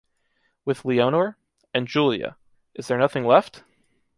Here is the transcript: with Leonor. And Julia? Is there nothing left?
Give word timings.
with 0.65 0.83
Leonor. 0.83 1.37
And 1.75 1.87
Julia? 1.87 2.35
Is 2.73 2.87
there 2.87 2.97
nothing 2.97 3.23
left? 3.23 3.61